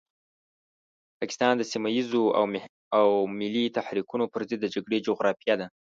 [1.19, 2.23] پاکستان د سيمه ييزو
[2.99, 3.07] او
[3.39, 5.67] ملي تحريکونو پرضد د جګړې جغرافيې ده.